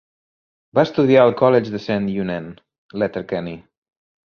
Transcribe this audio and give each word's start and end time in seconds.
Va 0.79 0.85
estudiar 0.89 1.19
al 1.25 1.35
College 1.43 1.75
de 1.75 1.83
Saint 1.85 2.11
Eunan, 2.17 2.51
Letterkenny. 3.01 3.57